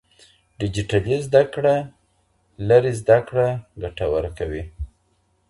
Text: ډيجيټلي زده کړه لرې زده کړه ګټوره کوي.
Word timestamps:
ډيجيټلي 0.59 1.17
زده 1.27 1.43
کړه 1.53 1.75
لرې 2.67 2.93
زده 3.01 3.17
کړه 3.27 3.47
ګټوره 3.83 4.29
کوي. 4.37 4.63